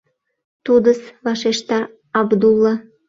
[0.65, 1.79] —Тудыс!— вашешта
[2.19, 2.73] Абдулла.